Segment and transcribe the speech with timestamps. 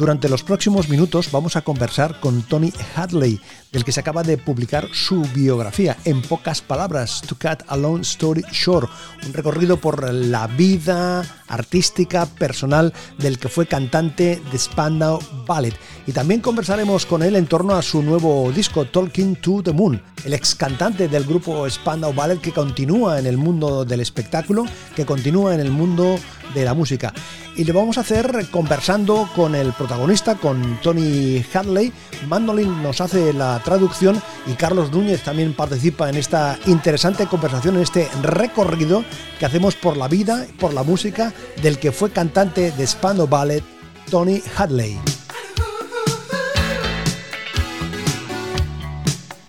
[0.00, 3.38] Durante los próximos minutos vamos a conversar con Tony Hadley,
[3.70, 8.00] del que se acaba de publicar su biografía, en pocas palabras, To Cut a Long
[8.00, 8.88] Story Short,
[9.26, 15.74] un recorrido por la vida artística, personal del que fue cantante de Spandau Ballet.
[16.06, 20.02] Y también conversaremos con él en torno a su nuevo disco, Talking to the Moon,
[20.24, 24.64] el ex cantante del grupo Spandau Ballet que continúa en el mundo del espectáculo,
[24.96, 26.18] que continúa en el mundo
[26.54, 27.12] de la música.
[27.56, 31.92] Y lo vamos a hacer conversando con el protagonista, con Tony Hadley.
[32.28, 37.82] Mandolin nos hace la traducción y Carlos Núñez también participa en esta interesante conversación, en
[37.82, 39.04] este recorrido
[39.38, 41.32] que hacemos por la vida, por la música
[41.62, 43.64] del que fue cantante de Spandau Ballet,
[44.10, 45.19] Tony Hadley.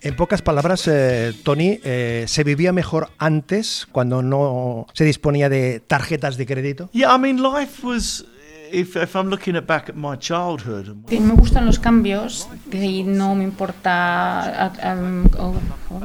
[0.04, 5.78] En pocas palabras, eh, Tony, eh, ¿se vivía mejor antes cuando no se disponía de
[5.78, 6.90] tarjetas de crédito?
[6.92, 8.24] Yeah, I mean, life was.
[8.72, 10.96] If, if I'm looking at back at my childhood.
[11.08, 14.72] Sí, Me gustan los cambios y no me importa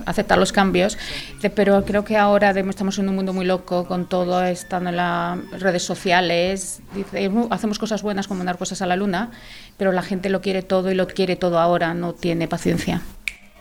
[0.06, 0.98] aceptar los cambios,
[1.56, 5.62] pero creo que ahora estamos en un mundo muy loco con todo estando en las
[5.62, 6.82] redes sociales.
[6.94, 9.32] Dice, hacemos cosas buenas como mandar cosas a la luna,
[9.78, 13.02] pero la gente lo quiere todo y lo quiere todo ahora, no tiene paciencia.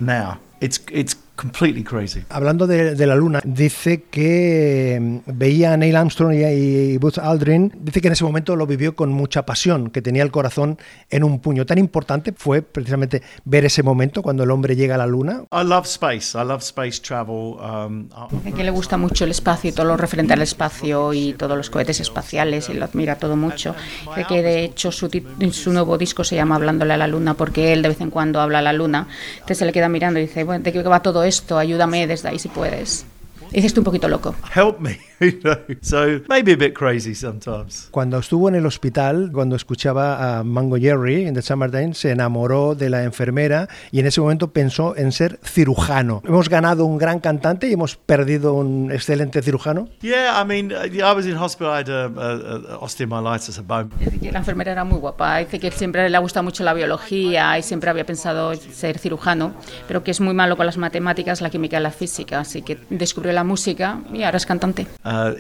[0.01, 2.23] Now, it's it's completely crazy.
[2.31, 7.19] Hablando de, de la luna, dice que mm, veía a Neil Armstrong y, y Buzz
[7.19, 10.78] Aldrin, dice que en ese momento lo vivió con mucha pasión, que tenía el corazón
[11.11, 11.67] en un puño.
[11.67, 15.43] Tan importante fue precisamente ver ese momento cuando el hombre llega a la luna.
[15.53, 16.37] I love space.
[16.39, 17.56] I love space travel.
[17.61, 18.09] Um,
[18.47, 21.56] I- que le gusta mucho el espacio y todo lo referente al espacio y todos
[21.56, 23.75] los cohetes espaciales y lo admira todo mucho.
[24.09, 25.11] Dice que de hecho su,
[25.53, 28.41] su nuevo disco se llama Hablándole a la Luna porque él de vez en cuando
[28.41, 29.09] habla a la Luna.
[29.34, 31.59] Entonces se le queda mirando y dice, bueno, ¿de qué va todo esto?
[31.59, 33.05] Ayúdame desde ahí si puedes.
[33.51, 34.34] Y dice, estoy un poquito loco.
[34.55, 35.56] help me, you know.
[35.82, 37.88] So maybe a bit crazy sometimes.
[37.91, 42.75] Cuando estuvo en el hospital, cuando escuchaba a Mango Jerry en The Summertime, se enamoró
[42.75, 46.22] de la enfermera y en ese momento pensó en ser cirujano.
[46.26, 49.88] Hemos ganado un gran cantante y hemos perdido un excelente cirujano.
[50.00, 51.72] Yeah, I mean, I was in hospital.
[51.72, 53.91] I had a, a, a osteomyelitis, a bone.
[53.99, 56.75] Dice que la enfermera era muy guapa, dice que siempre le ha gustado mucho la
[56.75, 59.55] biología y siempre había pensado ser cirujano,
[59.88, 62.78] pero que es muy malo con las matemáticas, la química y la física, así que
[62.91, 64.87] descubrió la música y ahora es cantante.
[65.06, 65.34] Uh.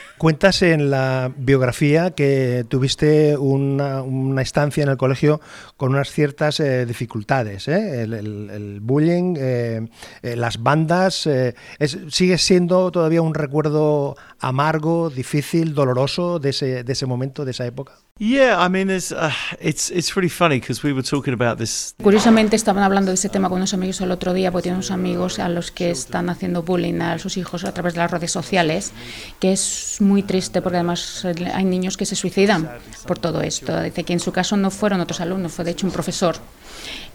[0.18, 5.40] Cuentas en la biografía que tuviste una, una estancia en el colegio
[5.76, 8.02] con unas ciertas eh, dificultades, ¿eh?
[8.02, 9.88] el, el- el bullying, eh,
[10.22, 11.26] eh, las bandas.
[11.26, 17.44] eh, es- ¿Sigue siendo todavía un recuerdo amargo, difícil, doloroso de ese, de ese momento,
[17.44, 17.94] de esa época?
[18.18, 19.12] Yeah, I mean, there's,
[19.60, 23.28] it's it's really funny because we were talking about this Curiosamente estaban hablando de ese
[23.28, 26.30] tema con unos amigos el otro día, porque tienen unos amigos a los que están
[26.30, 28.92] haciendo bullying a sus hijos a través de las redes sociales,
[29.38, 32.70] que es muy triste porque además eh, hay niños que se suicidan
[33.06, 33.82] por todo esto.
[33.82, 36.36] Dice que en su caso no fueron otros alumnos, fue de hecho un profesor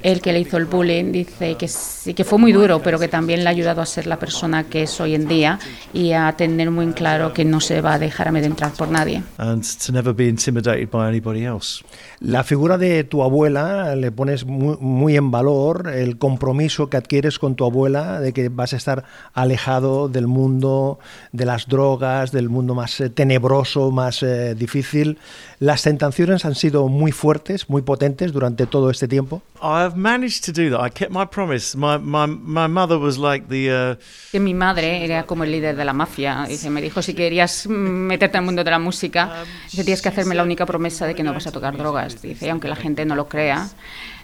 [0.03, 1.11] el que le hizo el bullying.
[1.11, 4.07] Dice que sí que fue muy duro, pero que también le ha ayudado a ser
[4.07, 5.59] la persona que es hoy en día
[5.93, 9.23] y a tener muy en claro que no se va a dejar amedrentar por nadie.
[9.37, 11.83] and to never be intimidated by anybody else.
[12.19, 17.39] La figura de tu abuela le pones muy, muy en valor el compromiso que adquieres
[17.39, 19.03] con tu abuela de que vas a estar
[19.33, 20.99] alejado del mundo
[21.31, 25.17] de las drogas, del mundo más eh, tenebroso, más eh, difícil.
[25.59, 29.41] Las tentaciones han sido muy fuertes, muy potentes durante todo este tiempo.
[29.63, 30.85] I've managed to do that.
[30.85, 31.77] I kept my promise.
[31.77, 33.95] My my my mother was like the uh,
[34.31, 36.45] que mi madre era como el líder de la mafia.
[36.47, 40.33] Dice, me dijo, si querías meterte al mundo de la música, dice, tienes que hacerme
[40.33, 42.21] la única promesa de que no vas a tocar drogas.
[42.21, 43.69] Dice, aunque la gente no lo crea,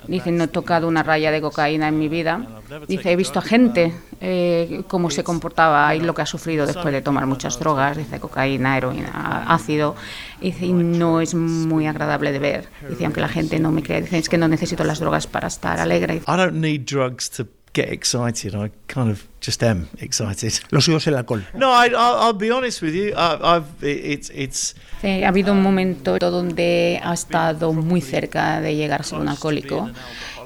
[0.07, 2.45] dice, no he tocado una raya de cocaína en mi vida.
[2.88, 6.94] Dice, he visto a gente eh, cómo se comportaba y lo que ha sufrido después
[6.94, 9.96] de tomar muchas drogas, dice, cocaína, heroína, ácido.
[10.41, 12.70] Dice, y no es muy agradable de ver.
[12.90, 15.47] Dice, aunque la gente no me crea, dice, es que no necesito las drogas para
[15.47, 16.22] estar alegre.
[16.28, 18.56] I get excited.
[18.56, 20.59] I kind of just am excited.
[20.72, 21.44] Lo suyo es el alcohol.
[21.53, 23.14] No, I, I'll, I'll be honest with you.
[23.16, 28.76] I, I've it's it's Sí, ha habido un momento donde ha estado muy cerca de
[28.76, 29.91] llegar a ser un alcohólico,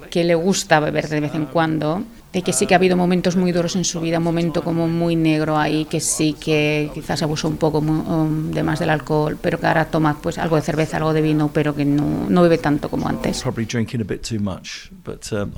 [0.10, 3.36] que le gusta beber de vez en cuando, de que sí que ha habido momentos
[3.36, 7.22] muy duros en su vida, un momento como muy negro ahí, que sí que quizás
[7.22, 10.62] abusó un poco um, de más del alcohol, pero que ahora toma pues algo de
[10.62, 13.42] cerveza, algo de vino, pero que no, no bebe tanto como antes.
[13.42, 15.52] probably drinking a bit too much, but um.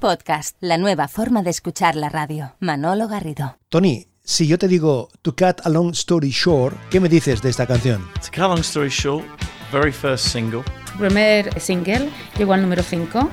[0.00, 2.54] Podcast, la nueva forma de escuchar la radio.
[2.60, 3.58] Manolo Garrido.
[3.68, 7.50] Tony, si yo te digo To Cut a Long Story Short, ¿qué me dices de
[7.50, 8.02] esta canción?
[8.14, 9.24] To cut a long story short,
[9.72, 10.62] very first single.
[10.98, 13.28] primer single llegó al número 5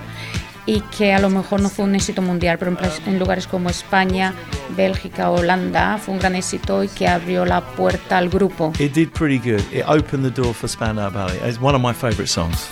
[0.69, 2.77] y que a lo mejor no fue un éxito mundial, pero
[3.07, 4.35] en, lugares como España,
[4.77, 8.71] Bélgica, Holanda fue un gran éxito y que abrió la puerta al grupo.
[8.77, 9.63] It did pretty good.
[9.73, 11.39] It opened the door for Spandau Ballet.
[11.43, 12.69] It's one of my favorite songs.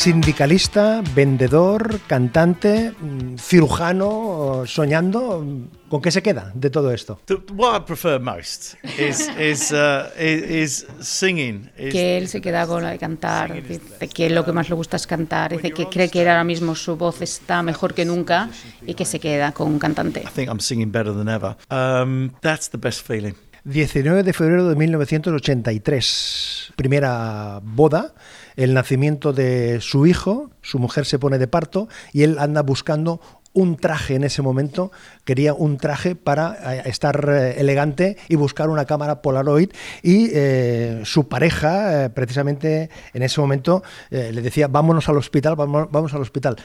[0.00, 5.44] Sindicalista, vendedor, cantante, mm, cirujano, soñando.
[5.90, 7.20] ¿Con qué se queda de todo esto?
[7.52, 11.70] what I prefer most is, is, uh, is, singing.
[11.76, 14.96] que él se queda con la de cantar, dice que lo que más le gusta
[14.96, 18.48] es cantar, dice que cree que ahora mismo su voz está mejor que nunca
[18.86, 20.20] y que se queda con un cantante.
[20.20, 21.58] I think I'm singing better than ever.
[21.70, 23.34] Um, that's the best feeling.
[23.64, 28.14] 19 de febrero de 1983, primera boda,
[28.56, 33.20] el nacimiento de su hijo, su mujer se pone de parto y él anda buscando
[33.52, 34.92] un traje en ese momento,
[35.24, 39.70] quería un traje para eh, estar eh, elegante y buscar una cámara Polaroid
[40.02, 46.14] y eh, su pareja precisamente en ese momento le decía vámonos al hospital, vamos, vamos
[46.14, 46.56] al hospital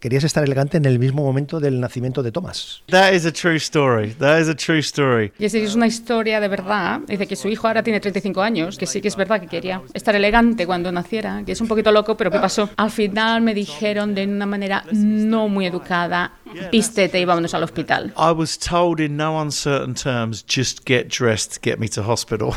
[0.00, 2.82] querías estar elegante en el mismo momento del nacimiento de Thomas.
[2.86, 4.14] That is a true story.
[4.14, 5.32] That is a true story.
[5.38, 7.00] Y es una historia de verdad.
[7.06, 9.82] Dice que su hijo ahora tiene 35 años, que sí que es verdad que quería
[9.94, 12.70] estar elegante cuando naciera, que es un poquito loco, pero ¿qué pasó?
[12.76, 16.32] Al final me dijeron de una manera no muy educada,
[16.70, 18.12] vístete y vámonos al hospital.
[18.16, 22.50] I was told in no uncertain terms, just get dressed, get me to hospital.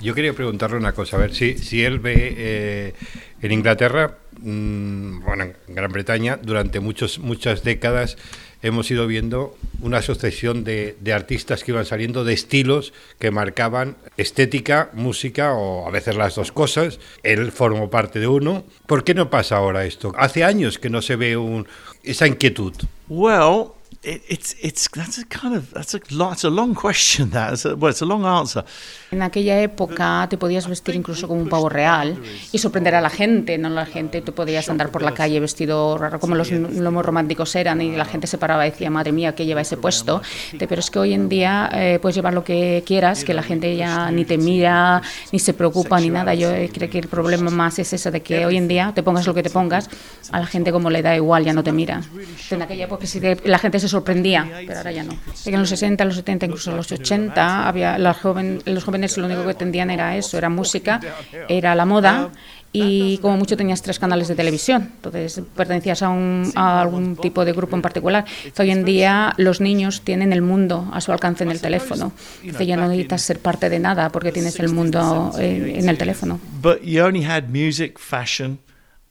[0.00, 2.94] Yo quería preguntarle una cosa, a ver si, si él ve eh,
[3.42, 8.16] en Inglaterra Mm, bueno, en Gran Bretaña durante muchos, muchas décadas
[8.62, 13.96] hemos ido viendo una sucesión de, de, artistas que iban saliendo de estilos que marcaban
[14.16, 16.98] estética, música o a veces las dos cosas.
[17.22, 18.64] Él formó parte de uno.
[18.86, 20.12] ¿Por qué no pasa ahora esto?
[20.16, 21.66] Hace años que no se ve un,
[22.02, 22.74] esa inquietud.
[23.08, 26.00] Well, it, it's it's that's a kind of that's a
[26.46, 27.30] a long question.
[27.30, 28.64] That it's a, well, it's a long answer.
[29.10, 32.16] En aquella época te podías vestir incluso como un pavo real
[32.52, 35.98] y sorprender a la gente, no la gente, tú podías andar por la calle vestido
[35.98, 39.34] raro como los lomos románticos eran y la gente se paraba y decía, madre mía,
[39.34, 40.22] ¿qué lleva ese puesto?
[40.58, 43.74] Pero es que hoy en día eh, puedes llevar lo que quieras, que la gente
[43.76, 45.02] ya ni te mira,
[45.32, 46.34] ni se preocupa, ni nada.
[46.34, 49.26] Yo creo que el problema más es eso de que hoy en día te pongas
[49.26, 49.88] lo que te pongas,
[50.30, 52.02] a la gente como le da igual, ya no te mira.
[52.50, 55.16] En aquella época sí la gente se sorprendía, pero ahora ya no.
[55.44, 59.46] En los 60, los 70, incluso los 80, había los jóvenes, los jóvenes lo único
[59.46, 61.00] que tendían era eso, era música,
[61.48, 62.30] era la moda
[62.72, 67.44] y como mucho tenías tres canales de televisión, entonces pertenecías a, un, a algún tipo
[67.44, 68.24] de grupo en particular.
[68.58, 72.12] Hoy en día los niños tienen el mundo a su alcance en el teléfono,
[72.42, 75.96] entonces ya no necesitas ser parte de nada porque tienes el mundo en, en el
[75.96, 76.38] teléfono.
[76.60, 78.58] But you only had music, fashion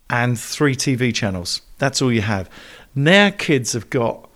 [0.10, 1.64] and three TV channels.
[1.80, 2.50] That's all you have.
[2.96, 4.27] Now kids have got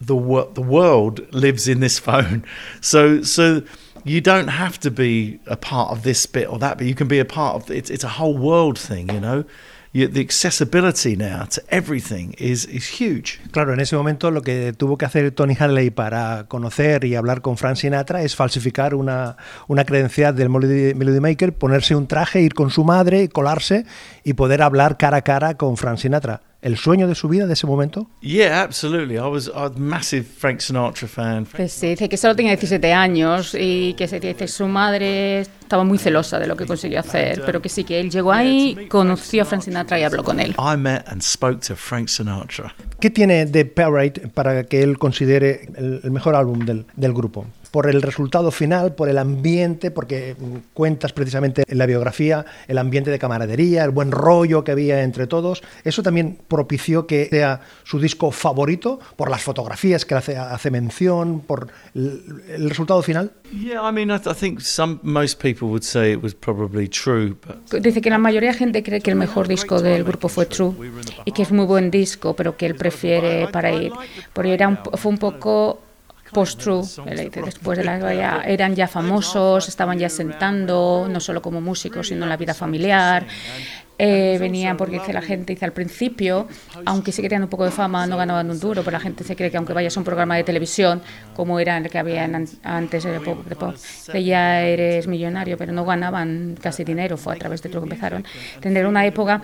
[0.00, 0.16] the
[0.54, 2.44] the world lives in this phone.
[2.80, 3.62] So so
[4.04, 7.08] you don't have to be a part of this bit or that but You can
[7.08, 7.90] be a part of it's.
[7.90, 9.44] It's a whole world thing, you know.
[9.92, 13.40] The accessibility now to everything is, is huge.
[13.50, 17.40] Claro, en ese momento lo que tuvo que hacer Tony Hadley para conocer y hablar
[17.40, 19.36] con Frank Sinatra es falsificar una,
[19.66, 23.84] una credencial del Melody, Melody Maker, ponerse un traje, ir con su madre, colarse
[24.22, 27.54] y poder hablar cara a cara con Frank Sinatra el sueño de su vida de
[27.54, 28.08] ese momento?
[28.20, 29.16] Yeah, absolutely.
[29.16, 31.46] I was, a massive Frank Sinatra fan.
[31.46, 35.84] Pues sí, dice que solo tenía 17 años y que se dice su madre estaba
[35.84, 39.42] muy celosa de lo que consiguió hacer, pero que sí que él llegó ahí, conoció
[39.42, 40.54] a Frank Sinatra y habló con él.
[40.58, 42.74] I met and spoke to Frank Sinatra.
[42.98, 47.46] ¿Qué tiene de Parade para que él considere el, el mejor álbum del, del grupo?
[47.70, 50.36] Por el resultado final, por el ambiente, porque
[50.74, 55.26] cuentas precisamente en la biografía el ambiente de camaradería, el buen rollo que había entre
[55.26, 55.62] todos.
[55.84, 61.40] Eso también propició que sea su disco favorito por las fotografías que hace, hace mención,
[61.40, 63.32] por el, el, resultado final.
[63.52, 67.36] Yeah, I mean, I, I think some most people would say it was probably true.
[67.46, 67.82] But...
[67.82, 70.74] Dice que la mayoría de gente cree que el mejor disco del grupo fue True
[71.24, 73.92] y que es muy buen disco, pero que él prefiere para ir,
[74.32, 75.80] porque era un, fue un poco
[76.32, 76.82] post-true,
[77.44, 82.24] después de la guerra eran ya famosos, estaban ya sentando, no solo como músicos, sino
[82.24, 83.26] en la vida familiar.
[84.02, 86.48] Eh, venían porque la gente, dice al principio,
[86.86, 89.24] aunque sí que tenían un poco de fama, no ganaban un duro, pero la gente
[89.24, 91.02] se cree que aunque vayas a un programa de televisión,
[91.36, 92.24] como era el que había
[92.62, 93.74] antes de pop, de pop,
[94.10, 97.88] que ya eres millonario, pero no ganaban casi dinero, fue a través de lo que
[97.88, 98.24] empezaron.
[98.60, 99.42] Tener una época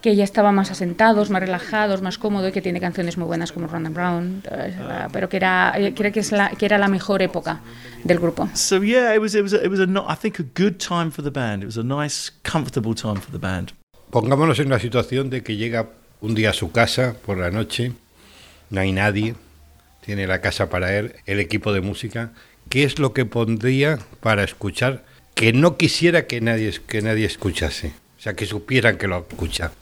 [0.00, 3.52] que ya estaban más asentados, más relajados, más cómodos y que tiene canciones muy buenas
[3.52, 4.74] como Run and Brown, eh,
[5.12, 7.60] pero que era, eh, creo que, es la, que era la mejor época
[8.04, 8.48] del grupo.
[8.54, 11.10] So yeah, it was it was a, it was a I think a good time
[11.10, 11.62] for the band.
[11.62, 13.72] It was a nice, comfortable time for the band.
[14.10, 15.90] Pongámonos en la situación de que llega
[16.20, 17.92] un día a su casa por la noche,
[18.70, 19.34] no hay nadie,
[20.04, 22.32] tiene la casa para él, el equipo de música.
[22.68, 25.04] ¿Qué es lo que pondría para escuchar
[25.34, 27.92] que no quisiera que nadie, que nadie escuchase?
[28.20, 29.72] O sea, que supieran que lo escucha.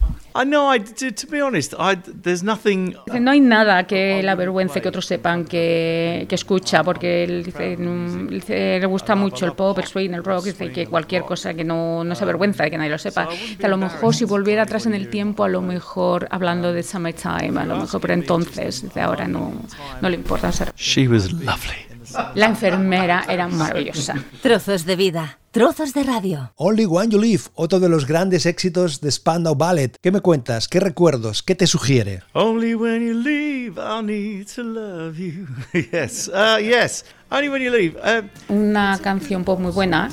[0.41, 0.73] I know.
[0.73, 2.95] I to, to be honest, I there's nothing.
[3.05, 7.43] Dice, no hay nada que la avergüence que otros sepan que, que escucha, porque él
[7.43, 11.23] dice, mm, dice, le gusta mucho el pop, el swing, el rock, dice que cualquier
[11.23, 13.29] cosa que no, no se avergüenza de que nadie lo sepa.
[13.61, 17.61] A lo mejor si volviera atrás en el tiempo, a lo mejor hablando de Summertime,
[17.61, 19.53] a lo mejor, pero entonces, dice, ahora no,
[20.01, 20.73] no le importa ser.
[20.77, 21.88] She was lovely.
[22.35, 24.15] La enfermera era maravillosa.
[24.43, 26.53] Trozos de vida, trozos de radio.
[26.57, 29.97] Only One You Live, otro de los grandes éxitos de Spandau Ballet.
[30.01, 30.69] ¿Qué me cuentas?
[30.69, 31.43] ¿Qué recuerdos?
[31.43, 32.23] ¿Qué te sugiere?
[32.33, 35.47] Only when you leave, I'll need to love you.
[35.93, 37.05] yes, uh, yes.
[37.31, 37.95] Only when you leave.
[37.99, 40.09] Uh, Una canción pop muy buena,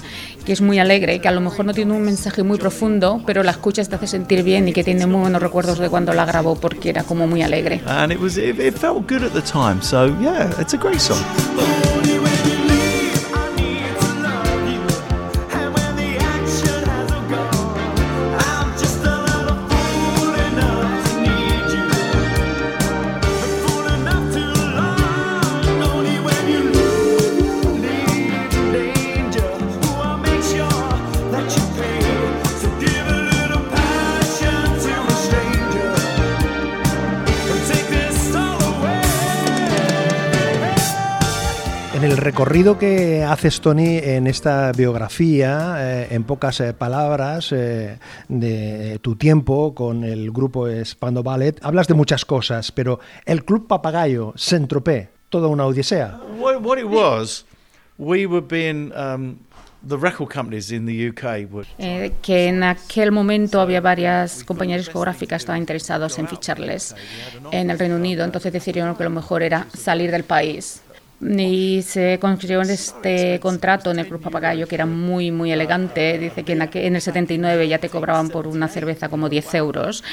[0.45, 3.41] que es muy alegre, que a lo mejor no tiene un mensaje muy profundo, pero
[3.41, 6.25] la escuchas te hace sentir bien y que tiene muy buenos recuerdos de cuando la
[6.25, 7.81] grabó porque era como muy alegre.
[7.87, 9.81] and it was it, it felt good at the time.
[9.81, 11.23] So yeah, it's a great song.
[42.25, 49.15] Recorrido que haces, Tony, en esta biografía, eh, en pocas eh, palabras, eh, de tu
[49.15, 55.09] tiempo con el grupo Spando Ballet, hablas de muchas cosas, pero el Club Papagayo, Saint-Tropez,
[55.29, 56.19] toda una odisea.
[56.39, 57.45] What, what it was,
[57.99, 59.37] we were being um,
[59.87, 64.79] the record companies in the UK were Eh, que en aquel momento había varias compañías
[64.79, 66.95] discográficas que estaban interesados en ficharles
[67.51, 70.81] en el Reino Unido, entonces decidieron que lo mejor era salir del país.
[71.21, 76.19] Y se consiguió este contrato en el Club Papagayo, que era muy, muy elegante.
[76.19, 79.53] Dice que en, aquel- en el 79 ya te cobraban por una cerveza como 10
[79.55, 80.03] euros.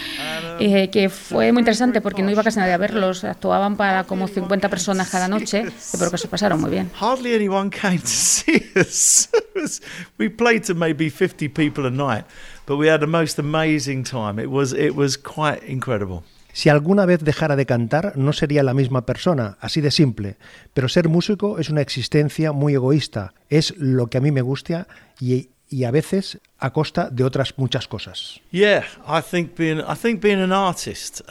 [0.60, 3.24] Eh, que fue muy interesante porque no iba casi nadie a verlos.
[3.24, 5.64] Actuaban para como 50 personas cada noche,
[5.98, 6.88] pero que se pasaron muy bien.
[6.98, 9.28] hardly anyone came to see us.
[10.18, 12.24] We played to maybe 50 people a night,
[12.66, 14.40] but we had the most amazing time.
[14.40, 16.22] It was it was quite incredible.
[16.52, 20.36] Si alguna vez dejara de cantar, no sería la misma persona, así de simple.
[20.74, 23.34] Pero ser músico es una existencia muy egoísta.
[23.48, 24.86] Es lo que a mí me gusta
[25.18, 28.40] y, y a veces a costa de otras muchas cosas.
[28.52, 31.22] Yeah, I think being I think being an artist,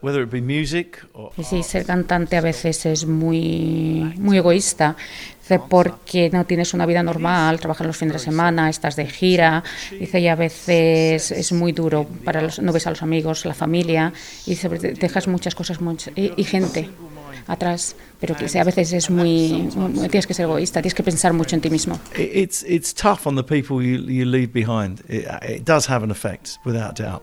[0.00, 4.96] whether it be music or Y sí, ser cantante a veces es muy, muy egoísta,
[5.42, 9.62] dice, porque no tienes una vida normal, trabajas los fines de semana, estás de gira,
[9.98, 13.54] dice, y a veces es muy duro, para los, no ves a los amigos, la
[13.54, 14.12] familia,
[14.46, 16.88] y dice, dejas muchas cosas much- y, y gente
[17.46, 21.32] atrás, pero que a veces es muy, muy- tienes que ser egoísta, tienes que pensar
[21.32, 21.98] mucho en ti mismo.
[22.16, 25.00] it, it's it's tough on the people you, you leave behind.
[25.08, 27.22] It, it does have an effect, without doubt.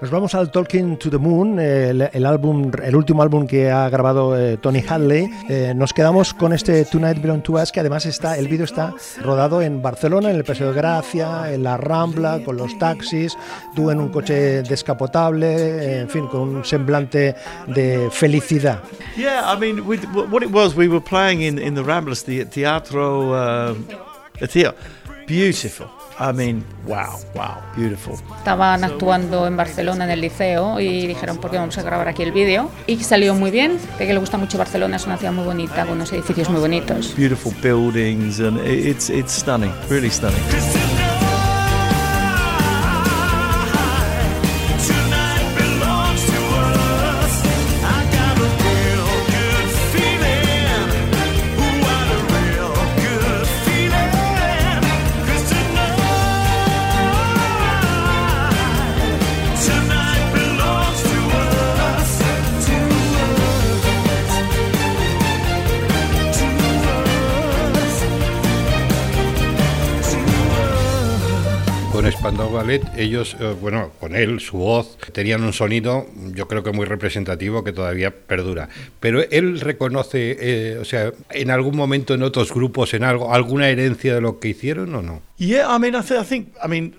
[0.00, 3.88] Nos vamos al Talking to the Moon, el, el álbum, el último álbum que ha
[3.88, 5.30] grabado eh, Tony Hadley.
[5.48, 8.92] Eh, nos quedamos con este Tonight Belong to Us, que además está, el vídeo está
[9.22, 13.36] rodado en Barcelona, en el Paseo de Gracia, en la Rambla, con los taxis,
[13.74, 17.34] tú en un coche descapotable, en fin, con un semblante
[17.68, 18.80] de felicidad.
[19.16, 23.32] Yeah, I mean, what it was, we were playing in, in the Ramblers, the Teatro,
[23.32, 23.74] uh,
[24.38, 24.74] the.
[25.26, 26.03] Beautiful.
[26.20, 28.14] I mean, wow, wow, beautiful.
[28.38, 32.22] Estaban actuando en Barcelona en el liceo y dijeron, ¿por qué vamos a grabar aquí
[32.22, 32.70] el vídeo?
[32.86, 35.82] Y salió muy bien, de que le gusta mucho Barcelona, es una ciudad muy bonita,
[35.84, 37.14] con unos edificios muy bonitos.
[37.16, 40.38] Beautiful buildings, and it- it's it's stunning, really stunning.
[72.64, 76.86] Ballet, ellos, eh, bueno, con él, su voz, tenían un sonido, yo creo que muy
[76.86, 78.70] representativo que todavía perdura.
[79.00, 83.68] Pero él reconoce, eh, o sea, en algún momento en otros grupos, en algo, alguna
[83.68, 85.20] herencia de lo que hicieron o no.
[85.36, 86.94] Yeah, I mean, I, th- I think, I mean,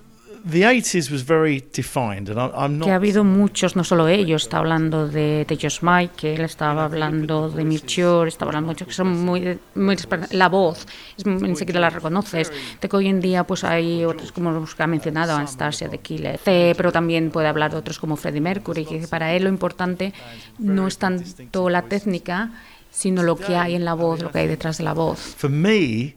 [0.46, 2.86] the 80s was very defined, and I, I'm not.
[2.86, 7.50] Que ha habido muchos, no solo ellos, está hablando de, de Josh Michael, estaba hablando
[7.50, 9.98] de Mirchur, estaba hablando muchos que son muy, muy
[10.32, 10.86] la voz,
[11.18, 12.52] es, enseguida la reconoces.
[12.80, 15.98] De que hoy en día pues hay otros como los que ha mencionado, Anastasia de
[15.98, 20.14] Killer, pero también puede hablar de otros como Freddie Mercury, que para él lo importante
[20.60, 22.52] no es tanto la técnica,
[22.92, 25.20] sino lo que hay en la voz, lo que hay detrás de la voz.
[25.20, 26.16] For me,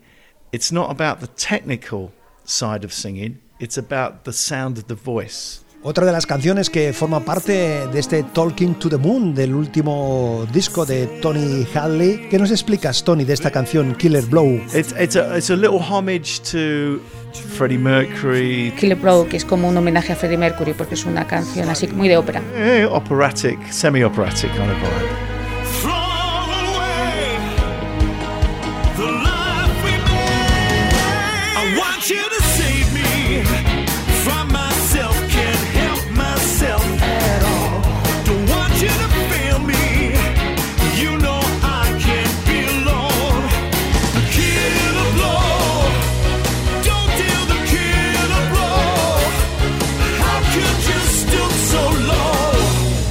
[0.52, 2.12] it's not about the technical
[2.44, 5.62] side of singing, it's about the sound of the voice.
[5.82, 10.44] Otra de las canciones que forma parte de este Talking to the Moon del último
[10.52, 12.28] disco de Tony Hadley.
[12.28, 14.60] ¿Qué nos explicas, Tony, de esta canción Killer Blow?
[14.74, 17.00] It's, it's, a, it's a little homage to
[17.56, 18.74] Freddie Mercury.
[18.76, 21.86] Killer Blow, que es como un homenaje a Freddie Mercury, porque es una canción así
[21.86, 22.42] muy de ópera.
[22.56, 25.27] Eh, operatic, semi-operatic kind of vibe.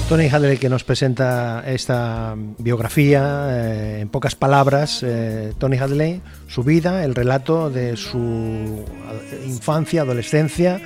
[0.07, 5.03] Tony Hadley que nos presenta esta biografía eh, en pocas palabras.
[5.03, 8.85] Eh, Tony Hadley, su vida, el relato de su
[9.45, 10.79] infancia, adolescencia,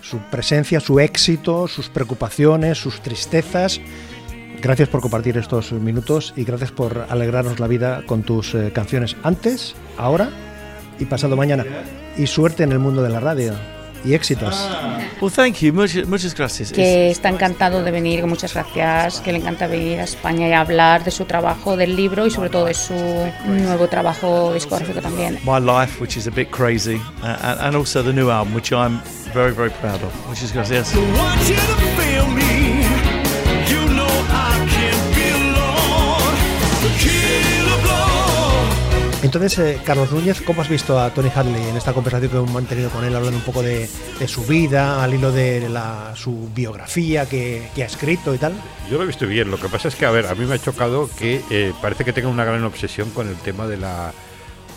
[0.00, 3.80] su presencia, su éxito, sus preocupaciones, sus tristezas.
[4.62, 9.16] Gracias por compartir estos minutos y gracias por alegrarnos la vida con tus eh, canciones
[9.24, 10.30] antes, ahora
[11.00, 11.64] y pasado mañana.
[12.16, 13.54] Y suerte en el mundo de la radio
[14.04, 14.68] y éxitos.
[15.20, 15.72] Well, thank you.
[15.72, 16.72] Muchas, muchas gracias.
[16.72, 21.04] Que está encantado de venir, muchas gracias, que le encanta venir a España y hablar
[21.04, 22.94] de su trabajo, del libro y sobre todo de su
[23.46, 25.38] nuevo trabajo discográfico también.
[25.44, 29.00] My life, which is a bit crazy, uh, and also the new album, which I'm
[29.34, 30.12] very, very proud of.
[30.28, 30.94] Muchas gracias.
[39.28, 42.50] Entonces, eh, Carlos Núñez, ¿cómo has visto a Tony Hadley en esta conversación que hemos
[42.50, 43.86] mantenido con él, hablando un poco de,
[44.26, 48.54] su vida, al hilo de la, su biografía que, ha escrito y tal?
[48.90, 49.50] Yo lo he visto bien.
[49.50, 52.06] Lo que pasa es que, a ver, a mí me ha chocado que eh, parece
[52.06, 54.14] que tenga una gran obsesión con el tema de la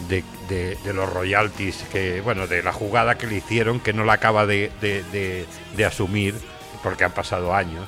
[0.10, 4.46] de, los royalties, que bueno, de la jugada que le hicieron, que no la acaba
[4.46, 5.46] de,
[5.88, 6.36] asumir
[6.84, 7.88] porque han pasado años.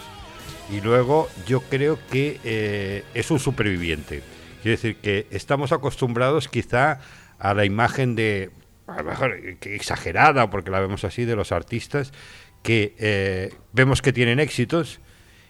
[0.72, 4.24] Y luego yo creo que eh, es un superviviente
[4.64, 7.00] Quiero decir que estamos acostumbrados quizá
[7.38, 8.50] a la imagen de,
[8.88, 12.14] a lo mejor exagerada, porque la vemos así, de los artistas,
[12.62, 15.02] que eh, vemos que tienen éxitos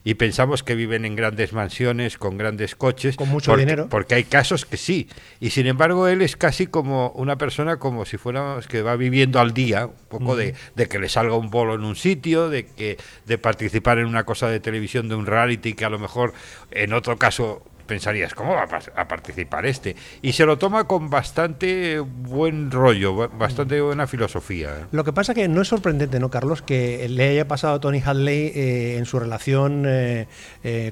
[0.04, 3.15] y pensamos que viven en grandes mansiones, con grandes coches.
[3.15, 3.88] Con mucho dinero.
[3.88, 5.08] Porque hay casos que sí.
[5.39, 9.39] Y sin embargo, él es casi como una persona como si fuéramos que va viviendo
[9.39, 12.65] al día, un poco de, de, que le salga un bolo en un sitio, de
[12.65, 12.97] que
[13.28, 16.34] de participar en una cosa de televisión, de un reality que a lo mejor
[16.71, 19.96] en otro caso pensarías, ¿cómo va a, participar este?
[20.22, 24.69] Y se lo toma con bastante buen rollo, bastante buena filosofía.
[24.69, 24.86] ¿eh?
[24.91, 26.62] Lo que pasa que no es sorprendente, ¿no, Carlos?
[26.62, 30.28] Que le haya pasado a Tony Hadley eh, en su relación eh,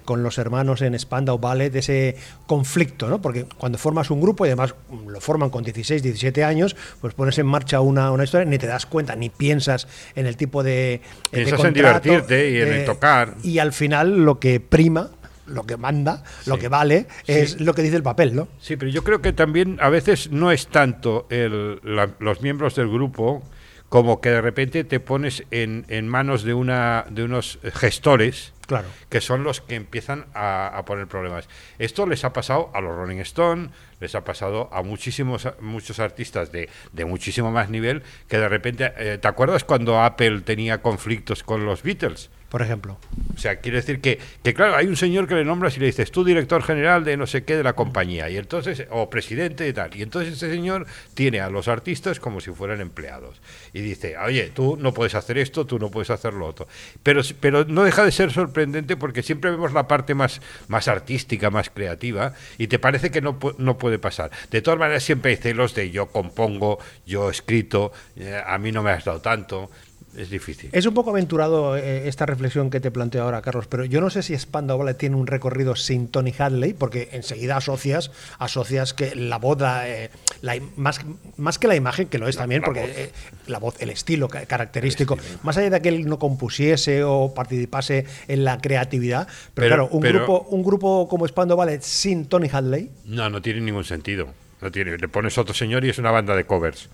[0.05, 2.15] con los hermanos en Spandau Ballet, ese
[2.47, 3.21] conflicto, ¿no?
[3.21, 4.75] Porque cuando formas un grupo, y además
[5.07, 8.67] lo forman con 16, 17 años, pues pones en marcha una, una historia, ni te
[8.67, 11.01] das cuenta, ni piensas en el tipo de...
[11.31, 13.35] Piensas en divertirte y en tocar.
[13.43, 15.11] Y al final lo que prima
[15.51, 18.47] lo que manda, lo que vale, es lo que dice el papel, ¿no?
[18.59, 21.79] Sí, pero yo creo que también a veces no es tanto el,
[22.19, 23.43] los miembros del grupo
[23.91, 28.87] como que de repente te pones en, en manos de, una, de unos gestores claro.
[29.09, 31.49] que son los que empiezan a, poner problemas.
[31.77, 36.53] Esto les ha pasado a los Rolling Stone, les ha pasado a muchísimos muchos artistas
[36.53, 41.43] de, de muchísimo más nivel que de repente, eh, ¿te acuerdas cuando Apple tenía conflictos
[41.43, 42.29] con los Beatles?
[42.51, 42.97] Por ejemplo.
[43.33, 45.85] O sea, quiere decir que, que, claro, hay un señor que le nombras y le
[45.85, 49.63] dices, tú director general de no sé qué de la compañía, y entonces, o presidente
[49.63, 53.41] de tal, y entonces ese señor tiene a los artistas como si fueran empleados.
[53.71, 56.67] Y dice, oye, tú no puedes hacer esto, tú no puedes hacer lo otro.
[57.03, 61.49] Pero, pero no deja de ser sorprendente porque siempre vemos la parte más, más artística,
[61.49, 64.29] más creativa, y te parece que no, no puede pasar.
[64.49, 68.83] De todas maneras, siempre hay celos de yo compongo, yo escrito, eh, a mí no
[68.83, 69.71] me has dado tanto
[70.15, 70.69] es difícil.
[70.73, 74.09] Es un poco aventurado eh, esta reflexión que te planteo ahora, Carlos, pero yo no
[74.09, 79.15] sé si Spandau Ballet tiene un recorrido sin Tony Hadley, porque enseguida asocias, asocias que
[79.15, 80.09] la voz, eh,
[80.41, 81.01] la, más,
[81.37, 83.11] más que la imagen, que lo es también, porque eh,
[83.47, 88.43] la voz, el estilo característico, más allá de que él no compusiese o participase en
[88.43, 92.91] la creatividad, pero, claro, un, grupo, un grupo como Spandau Ballet sin Tony Hadley...
[93.05, 94.33] No, no tiene ningún sentido.
[94.61, 94.97] No tiene.
[94.97, 96.89] Le pones otro señor y es una banda de covers.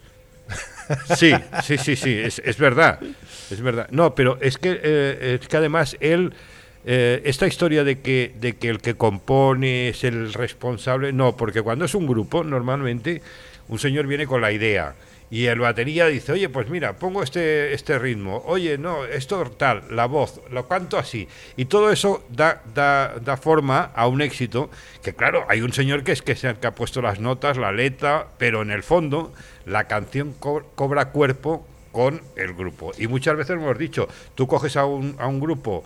[1.16, 3.00] Sí, sí, sí, sí, es, es verdad,
[3.52, 3.88] es verdad.
[3.92, 6.34] No, pero es que, eh, es que además él,
[6.86, 11.62] eh, esta historia de que, de que el que compone es el responsable, no, porque
[11.62, 13.22] cuando es un grupo, normalmente
[13.68, 14.96] un señor viene con la idea
[15.30, 19.84] y el batería dice, oye, pues mira, pongo este, este ritmo, oye, no, esto tal,
[19.92, 21.28] la voz, lo canto así.
[21.58, 24.70] Y todo eso da, da, da forma a un éxito,
[25.04, 27.72] que claro, hay un señor que es que, se, que ha puesto las notas, la
[27.72, 29.34] letra, pero en el fondo
[29.66, 32.92] la canción co cobra cuerpo con el grupo.
[32.98, 35.84] Y muchas veces hemos dicho, tú coges a un, a un grupo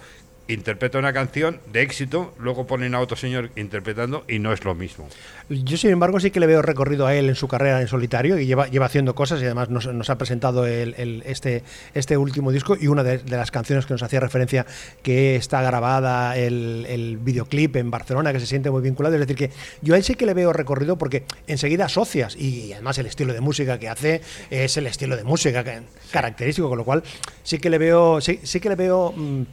[0.53, 4.75] interpreta una canción de éxito, luego ponen a otro señor interpretando y no es lo
[4.75, 5.07] mismo.
[5.49, 8.39] Yo, sin embargo, sí que le veo recorrido a él en su carrera en solitario
[8.39, 12.51] y lleva, lleva haciendo cosas y además nos, nos ha presentado el, este, este último
[12.51, 14.65] disco y una de, las canciones que nos hacía referencia
[15.03, 19.15] que está grabada el, el, videoclip en Barcelona, que se siente muy vinculado.
[19.15, 22.73] Es decir, que yo a él sí que le veo recorrido porque enseguida asocias y
[22.73, 25.63] además el estilo de música que hace es el estilo de música
[26.11, 27.03] característico, con lo cual
[27.43, 29.43] sí que le veo, sí, sí que le veo mmm,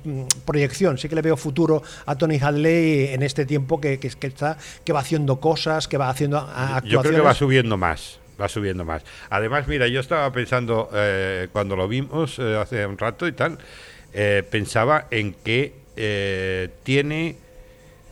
[0.45, 4.27] proyección, sí que le veo futuro a Tony Hadley en este tiempo que, que, que
[4.29, 6.91] está, que va haciendo cosas que va haciendo actuaciones.
[6.91, 9.03] Yo creo que va subiendo más, va subiendo más.
[9.29, 13.59] Además, mira, yo estaba pensando, eh, cuando lo vimos eh, hace un rato y tal,
[14.13, 15.75] eh, pensaba en que
[16.85, 17.35] tiene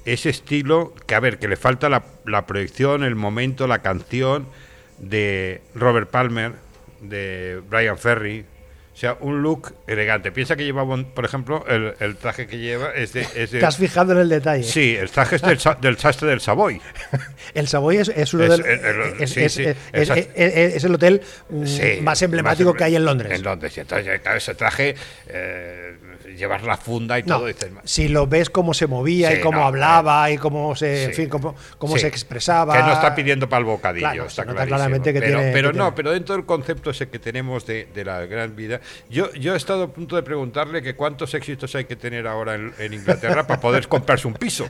[0.04, 4.48] ese estilo, que a ver, que le falta la, la proyección, el momento, la canción
[4.98, 6.54] de Robert Palmer,
[7.00, 8.44] de Brian Ferry,
[8.96, 10.32] o sea, un look elegante.
[10.32, 13.66] Piensa que lleva, por ejemplo, el, el traje que lleva es de, es de, ¿Te
[13.66, 14.62] has fijado en el detalle?
[14.62, 16.80] Sí, el traje es del, del sastre del Savoy.
[17.54, 21.20] el Savoy es, es uno del, el, es, el hotel
[21.66, 23.32] sí, más emblemático más que hay en Londres.
[23.32, 23.76] En Londres.
[23.76, 24.94] Y entonces, claro, ese traje,
[25.28, 25.94] eh,
[26.36, 27.46] llevas la funda y no, todo.
[27.46, 31.14] Dices, si lo ves cómo se movía y cómo no, hablaba y cómo se, en
[31.14, 32.76] fin, cómo, cómo se expresaba.
[32.76, 35.78] Que no está pidiendo para el bocadillo, claro, está claramente que pero, tiene, pero que
[35.78, 35.96] no, tiene.
[35.96, 39.56] pero dentro del concepto ese que tenemos de, de la gran vida, yo, yo he
[39.56, 43.46] estado a punto de preguntarle que cuántos éxitos hay que tener ahora en, en Inglaterra
[43.46, 44.66] para poder comprarse un piso.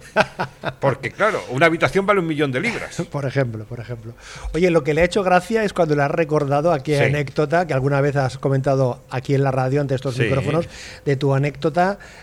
[0.81, 3.03] Porque, claro, una habitación vale un millón de libras.
[3.11, 4.15] Por ejemplo, por ejemplo.
[4.53, 7.73] Oye, lo que le ha hecho gracia es cuando le has recordado aquella anécdota que
[7.73, 10.69] alguna vez has comentado aquí en la radio ante estos micrófonos,
[11.05, 11.46] de tu anécdota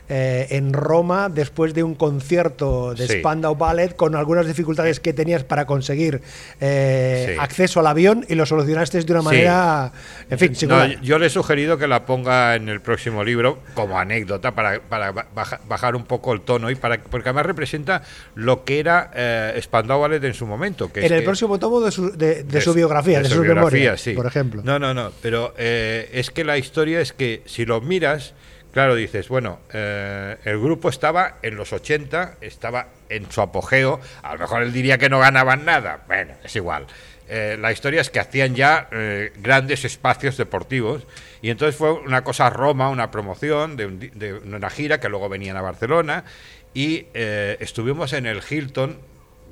[0.09, 3.19] eh, en Roma después de un concierto de sí.
[3.19, 6.21] Spandau Ballet con algunas dificultades que tenías para conseguir
[6.59, 9.91] eh, acceso al avión y lo solucionaste de una manera,
[10.29, 13.97] en fin, no, yo le he sugerido que la ponga en el próximo libro como
[13.99, 18.03] anécdota para, para baja, bajar un poco el tono y para porque además representa
[18.35, 20.91] lo que era eh, Spandau Ballet en su momento.
[20.91, 23.29] Que en es el que, próximo tomo de su, de, de, de su biografía, de,
[23.29, 24.13] su sus memorias, sí.
[24.13, 24.61] por ejemplo.
[24.63, 28.33] No, no, no, pero es que la historia es que si lo miras,
[28.73, 34.33] claro, dices, bueno, eh, el grupo estaba en los 80, estaba en su apogeo, a
[34.33, 36.87] lo mejor él diría que no ganaban nada, bueno, es igual.
[37.29, 41.07] Eh, la historia es que hacían ya eh, grandes espacios deportivos
[41.41, 45.29] y entonces fue una cosa Roma, una promoción de, un, de una gira que luego
[45.29, 46.25] venían a Barcelona
[46.73, 48.97] y estuvimos en el Hilton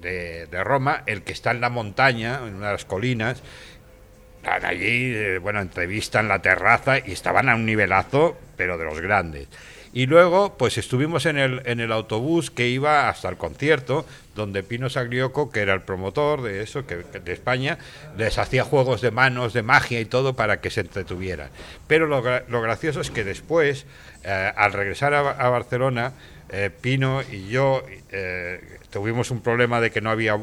[0.02, 3.44] de, de, Roma, el que está en la montaña, en una de las colinas.
[4.44, 9.48] Allí, eh, bueno, entrevistan la terraza y estaban a un nivelazo, pero de los grandes.
[9.94, 14.64] Y luego, pues estuvimos en el, en el autobús que iba hasta el concierto, donde
[14.64, 17.78] Pino Saglioco, que era el promotor de eso, que, de España,
[18.18, 21.50] les hacía juegos de manos, de magia y todo para que se entretuvieran.
[21.88, 23.86] Pero lo, lo gracioso es que después,
[24.24, 26.14] eh, al regresar a, Barcelona,
[26.50, 27.84] eh, Pino y yo
[28.90, 30.38] tuvimos un problema de que no había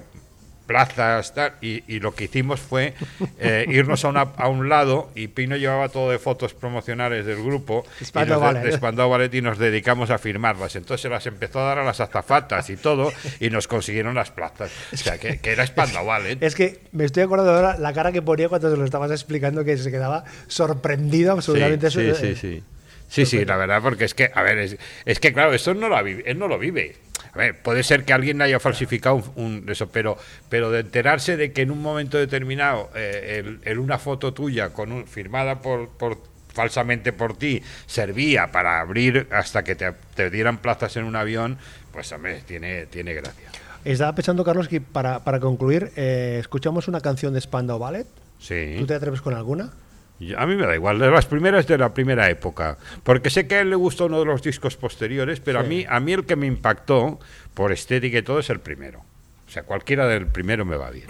[0.68, 2.92] plazas tal, y, y, lo que hicimos fue
[3.40, 7.42] eh, irnos a, una, a, un lado y Pino llevaba todo de fotos promocionales del
[7.42, 8.62] grupo Spandau Ballet.
[8.62, 11.85] de Spandau Ballet y nos dedicamos a firmarlas entonces se las empezó a dar a
[11.85, 16.04] las azafatas y todo y nos consiguieron las plazas o sea que, que era Spandau
[16.04, 19.11] Ballet es que me estoy acordando ahora la cara que ponía cuando se lo estabas
[19.11, 22.62] explicando que se quedaba sorprendido absolutamente sí, sí, sí, sí.
[23.09, 24.76] Sí, sí, la verdad, porque es que, a ver, es,
[25.07, 26.94] es que claro, esto no lo vive, él no lo vive.
[27.33, 30.17] A ver, puede ser que alguien haya falsificado un, un, eso, pero,
[30.49, 34.71] pero de enterarse de que en un momento determinado eh, el, el una foto tuya
[34.71, 36.19] con un, firmada por, por
[36.59, 41.59] falsamente por ti servía para abrir hasta que te, te dieran plazas en un avión,
[41.93, 43.49] pues hombre, tiene, tiene gracia.
[43.85, 48.07] Estaba pensando, Carlos, que para, para concluir, eh, escuchamos una canción de Spandau Ballet.
[48.41, 48.77] Sí.
[48.79, 49.71] ¿Tú te atreves con alguna?
[50.37, 53.54] A mí me da igual, de las primeras de la primera época, porque sé que
[53.54, 55.64] a él le gustó uno de los discos posteriores, pero sí.
[55.64, 57.20] a mí a mí el que me impactó
[57.54, 59.04] por estética y todo es el primero.
[59.46, 61.07] O sea, cualquiera del primero me va bien.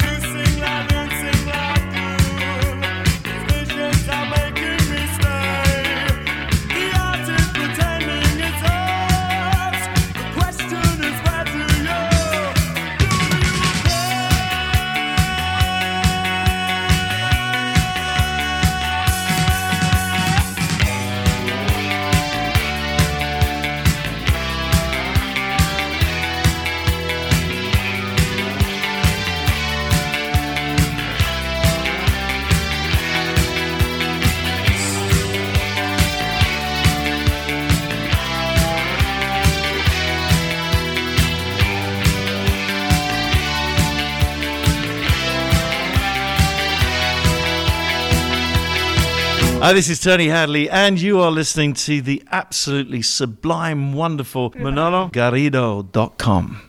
[49.69, 56.63] Hi, this is Tony Hadley, and you are listening to the absolutely sublime, wonderful ManoloGarrido.com.